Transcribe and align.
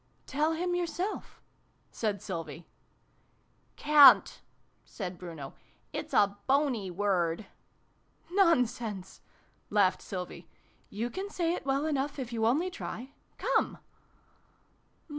"Tell 0.25 0.53
him 0.53 0.73
yourself," 0.73 1.43
said 1.91 2.23
Sylvie." 2.23 2.65
Can't," 3.85 4.41
said 4.83 5.19
Bruno." 5.19 5.53
It's 5.93 6.11
a 6.11 6.39
bony 6.47 6.89
word."" 6.89 7.45
Nonsense!" 8.31 9.21
laughed 9.69 10.01
Sylvie." 10.01 10.49
You 10.89 11.11
can 11.11 11.29
say 11.29 11.53
it 11.53 11.67
well 11.67 11.85
enough, 11.85 12.17
if 12.17 12.33
you 12.33 12.47
only 12.47 12.71
try. 12.71 13.11
Come 13.37 13.77